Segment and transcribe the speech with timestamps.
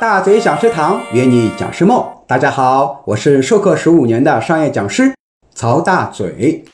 [0.00, 2.04] 大嘴讲师堂约你讲师梦。
[2.26, 5.14] 大家好，我是授课十五年的商业讲师
[5.54, 6.64] 曹大嘴。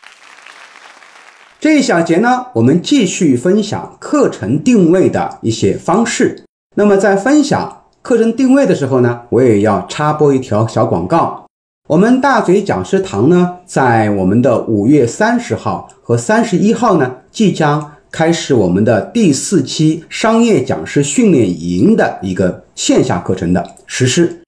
[1.61, 6.45] 这一小节呢，我们继续分享课程定位的一些方式。
[6.77, 11.45] 那么在分享课程定位的时候呢，我也要插播一条小广告。
[11.89, 17.93] 我们大嘴讲师堂呢，在我们的五月三十号和三十一号呢，即将。
[18.11, 24.43] 开始我们的第四期商业讲师训练营的一个线下课程的实施。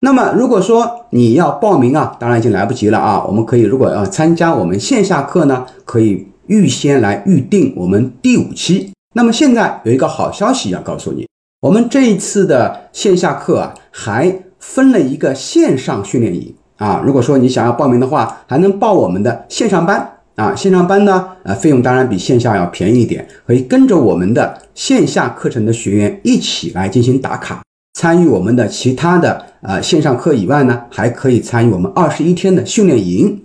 [0.00, 3.24] 那么，如果说你要报名啊，当然已经来不及了啊。
[3.26, 8.92] 我们可以，如果要参加我们线下课呢，可以预先来预定我们第五期。
[9.14, 11.26] 那么现在有一个好消息要告诉你，
[11.62, 17.02] 我们这一次的线下课啊，还分了一个线上训练营啊。
[17.04, 20.15] 如果说你想要报名的话，还能报我们的线上班。
[20.36, 27.62] 啊，线上班呢，呃，费用当然比线下要便宜一点，可以跟着我们的线下课程的学员一起来进行打卡，
[27.94, 33.42] 参与我们的其他的呃线上课以外呢，还可以参与我们二十一天的训练营。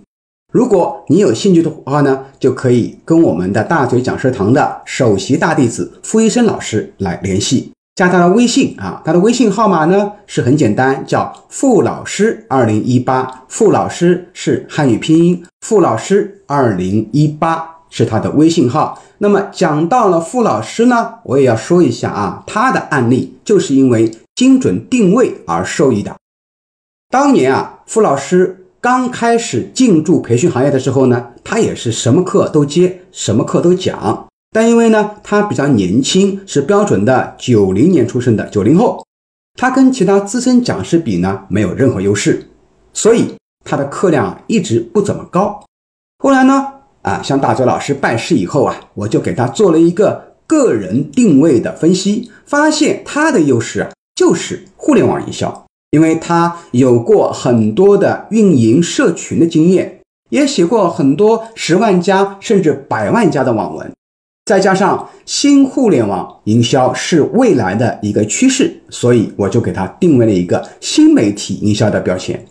[0.52, 7.72] 如果你有兴趣的话呢，就可以跟我们的大嘴讲师堂的首席大弟子傅医生老师来联系。
[7.94, 13.44] 加他的微信啊，他的微信号码呢是很简单，叫傅老师二零一八。
[13.48, 19.02] 傅老师是汉语拼音，傅老师二零一八是他的微信号。
[19.18, 26.16] 那么讲到了傅老师呢，我也要说一下啊，他的案例就是因为精准定位而受益的。
[27.10, 34.28] 当年啊，傅老师刚开始进驻培训行业的时候呢，他也是什么课都接，什么课都讲。
[34.54, 39.02] 但因为呢，他比较年轻，是标准的九零年出生的九零后，
[39.58, 42.50] 他跟其他资深讲师比呢，没有任何优势，
[42.92, 45.64] 所以他的课量一直不怎么高。
[46.18, 46.66] 后来呢，
[47.00, 63.90] 啊，向大嘴老师拜师以后啊，我就给他做了一个个人定位的分析，发现他的优势啊，就是互联网营销，因为他有过很多的运营社群的经验，也写过很多十万加甚至百万加的网文。
[64.44, 72.44] 再加上新互联网营销是未来的一个趋势，所以我就给它定位了一个新媒体营销的标签。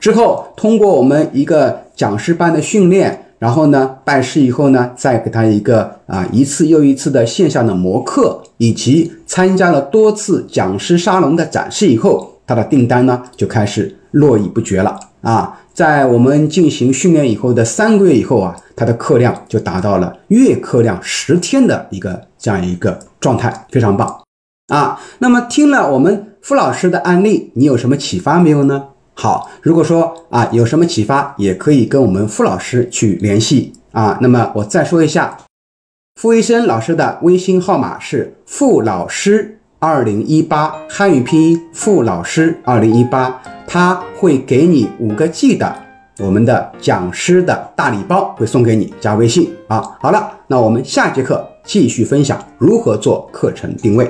[0.00, 15.60] 之后通过我们一个讲师班的训练，然后呢拜师以后呢，再给他一个啊一次又一次的线下的模课，以及参加了多次讲师沙龙的展示以后，他的订单呢就开始络绎不绝了啊。
[15.72, 24.22] 在我们进行训练以后的三个月以后啊，他的课量就达到了月课量十天的一个这样一个状态，非常棒
[24.74, 25.00] 啊。
[25.20, 28.86] 那么听了我们傅老师的案例，你有什么启发没有呢？
[29.14, 34.18] 好，如果说啊有什么启发，也可以跟我们傅老师去联系啊。
[34.20, 35.38] 那么我再说一下，
[36.20, 43.40] 傅医生老师的微信号码是傅老师二零一八汉语拼音傅老师二零一八。
[43.70, 45.70] 他会给你五个 G 的
[46.20, 49.82] 我们的讲师的大礼包，会送给你，加微信啊。
[50.00, 54.08] 好了，那我们下节课继续分享如何做课程定位。